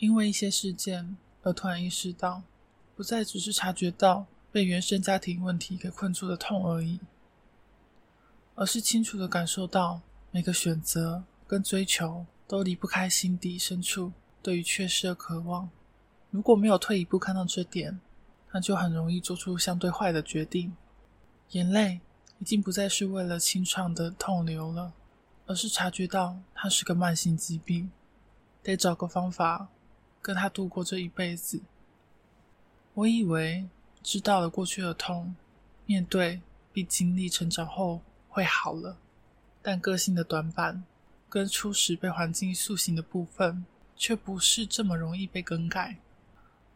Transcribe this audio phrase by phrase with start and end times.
[0.00, 2.42] 因为一些事件而突然意识到，
[2.96, 6.98] 不再只是察觉到被原生家庭问题给困住的痛而已，
[8.54, 10.00] 而是清楚的感受到
[10.30, 15.68] 每个选择跟追求都离不开心底深处对于缺失的渴望。
[16.30, 18.00] 如果没有退一步看到这点，
[18.52, 20.74] 那就很容易做出相对坏的决定。
[21.50, 22.00] 眼泪
[22.38, 24.94] 已经不再是为了清创的痛流了，
[25.44, 27.90] 而是察觉到它是个慢性疾病，
[28.62, 29.68] 得找个方法
[30.22, 31.60] 跟他度过这一辈子。
[32.94, 33.68] 我以为
[34.02, 35.34] 知道了过去的痛，
[35.86, 36.40] 面对
[36.72, 38.96] 并经历成长后会好了，
[39.62, 40.82] 但个性的短板
[41.28, 43.64] 跟初始被环境塑形的部分，
[43.96, 45.96] 却不是这么容易被更改。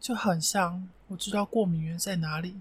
[0.00, 2.56] 就很像我知道过敏源在哪里，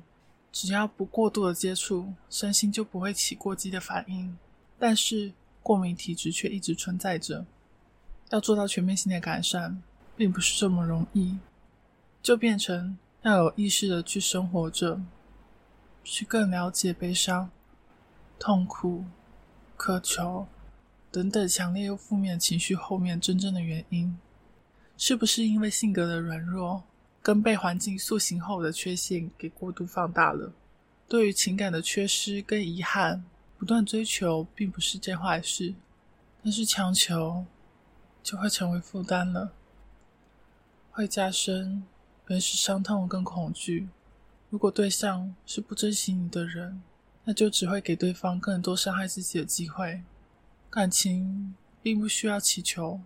[0.52, 4.38] 只要不过度的接触，身心就不会起过激的反应。
[4.78, 7.46] 但是过敏体质却一直存在着，
[8.30, 9.82] 要做到全面性的改善，
[10.20, 11.38] 并不是这么容易。
[12.22, 15.00] 就变成要有意识的去生活着，
[16.04, 17.50] 去更了解悲伤、
[18.38, 19.06] 痛苦、
[19.78, 20.46] 渴求
[21.10, 24.20] 等等强烈又负面情绪后面真正的原因，
[24.98, 26.84] 是不是因为性格的软弱？
[27.22, 30.52] 跟被环境塑形后的缺陷给过度放大了。
[31.08, 33.24] 对于情感的缺失跟遗憾，
[33.58, 35.74] 不断追求并不是件坏事，
[36.44, 37.46] 但是强求
[38.22, 39.52] 就会成为负担了，
[41.00, 41.82] 会加深
[42.28, 43.88] 原始伤痛跟恐惧。
[44.50, 46.82] 如果对象是不珍惜你的人，
[47.24, 50.04] 那就只会给对方更多伤害自己的机会。
[50.70, 53.00] 感情并不需要祈求，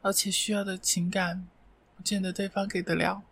[0.00, 1.48] 而且需要的情感，
[1.96, 3.24] 不见得对方给得了。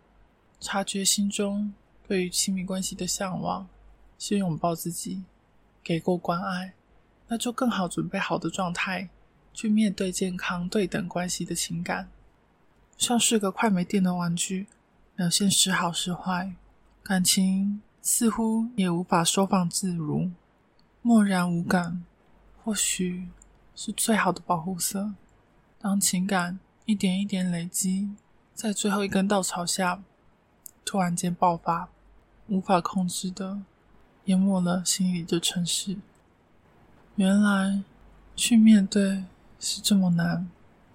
[0.59, 1.73] 察觉心中
[2.05, 3.69] 对于亲密关系的向往，
[4.17, 5.23] 先拥抱自己，
[5.81, 6.73] 给过关爱，
[7.29, 9.07] 那就更好准备好的状态
[9.53, 12.09] 去面对健康对等关系的情感。
[12.97, 14.67] 像是个快没电的玩具，
[15.15, 16.53] 表现时好时坏，
[17.03, 20.31] 感情似乎也无法收放自如，
[21.01, 22.03] 漠然无感，
[22.63, 23.27] 或许
[23.75, 25.13] 是最好的保护色。
[25.79, 28.09] 当情感一点一点累积，
[28.53, 30.01] 在最后一根稻草下。
[30.83, 31.89] 突然间爆发，
[32.47, 33.59] 无法控制的
[34.23, 35.97] 淹没了心里的城市。
[37.17, 37.83] 原来
[38.37, 39.25] 去面对
[39.59, 40.49] 是这么难，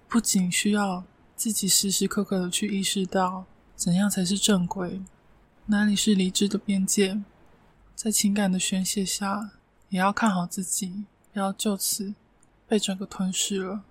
[0.09, 1.03] 不仅需要
[1.43, 3.43] 自己时时刻刻的去意识到
[3.75, 5.01] 怎样才是正轨，
[5.65, 7.21] 哪里是理智的边界，
[7.93, 9.51] 在情感的宣泄下，
[9.89, 12.13] 也要看好自己，不要就此
[12.65, 13.83] 被整个吞噬了。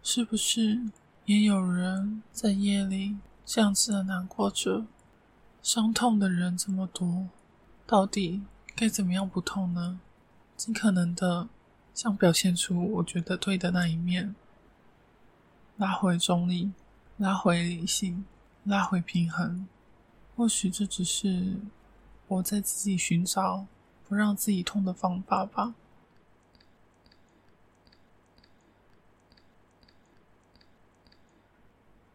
[0.00, 0.82] 是不是
[1.24, 4.86] 也有人在夜里这样子的难过着？
[5.60, 7.26] 伤痛的人这么多，
[7.84, 8.42] 到底
[8.76, 9.98] 该怎么样不痛呢？
[10.56, 11.48] 尽可能的
[11.92, 14.36] 想表现出我觉得对的那一面，
[15.80, 16.70] 拉回中立，
[17.16, 18.26] 拉回理性，
[18.64, 19.66] 拉回平衡。
[20.36, 21.56] 或许这只是
[22.28, 23.64] 我在自己寻找
[24.06, 25.74] 不让自己痛的方法吧。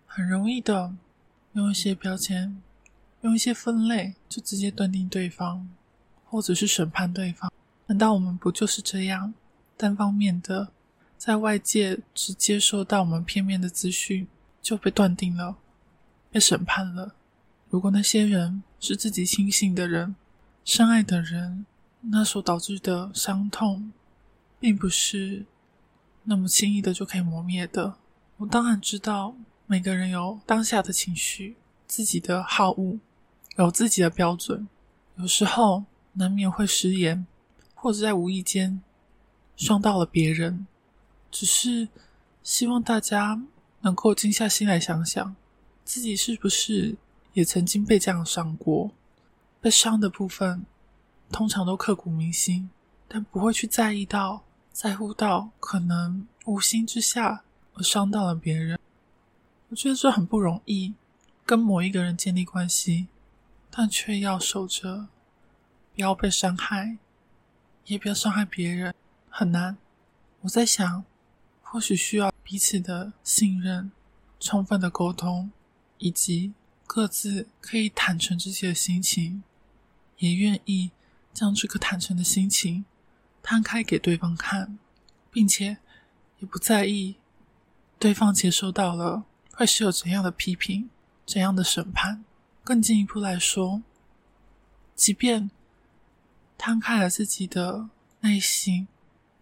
[0.06, 0.94] 很容易的
[1.54, 2.62] 用一些标签。
[3.22, 5.68] 用一些分类就直接断定对方，
[6.26, 7.52] 或者是审判对方？
[7.88, 9.34] 难道我们不就是这样
[9.76, 10.72] 单方面的
[11.26, 14.28] 在外界只接受到我们片面的资讯
[14.62, 15.58] 就被断定了、
[16.30, 17.16] 被审判了？
[17.68, 20.16] 如果那些人是自己亲信的人、
[20.64, 21.66] 深爱的人，
[22.02, 23.92] 那所导致的伤痛，
[24.60, 25.48] 并不是
[26.26, 27.96] 那么轻易的就可以磨灭的。
[28.38, 31.56] 我当然知道每个人有当下的情绪、
[31.88, 33.00] 自己的好恶。
[33.58, 34.68] 有自己的标准，
[35.16, 37.26] 有时候难免会失言，
[37.74, 38.84] 或者在无意间
[39.56, 40.68] 伤到了别人。
[41.36, 41.90] 只是
[42.44, 43.44] 希望大家
[43.82, 45.36] 能够静下心来想想，
[45.84, 46.96] 自己是不是
[47.34, 48.92] 也曾经被这样伤过？
[49.60, 50.66] 被伤的部分
[51.30, 52.70] 通常都刻骨铭心，
[53.10, 57.44] 但不会去在意到、在乎到可能无心之下
[57.74, 58.80] 而伤到了别人。
[59.68, 60.94] 我觉得这很不容易，
[61.46, 63.08] 跟某一个人建立关系。
[63.70, 65.10] 但却要守着，
[65.94, 66.98] 不要被伤害，
[67.88, 68.96] 也不要伤害别人，
[69.30, 69.76] 很难。
[70.40, 71.04] 我在想，
[71.76, 73.92] 或许需要彼此的信任、
[74.40, 75.52] 充分的沟通，
[75.98, 76.54] 以及
[76.88, 79.44] 各自可以坦诚自己的心情，
[80.20, 80.92] 也愿意
[81.34, 82.86] 将这个坦诚的心情
[83.44, 84.80] 摊开给对方看，
[85.30, 85.80] 并且
[86.40, 87.18] 也不在意
[88.00, 90.90] 对方接收到了会是有怎样的批评、
[91.26, 92.24] 怎样的审判。
[92.64, 93.84] 更进一步来说，
[94.96, 95.52] 即便
[96.58, 97.90] 摊开了自己的
[98.22, 98.88] 内心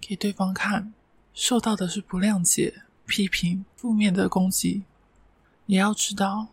[0.02, 0.96] 给对方看，
[1.34, 4.84] 受到的是不谅解、批评、负面的攻击，
[5.66, 6.48] 也要知道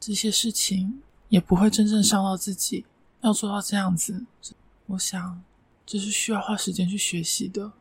[0.00, 2.84] 这些事情也不会真正伤到自己。
[3.20, 4.24] 要做到这样子，
[4.86, 5.42] 我想
[5.86, 7.72] 这是需要花时间去学习的。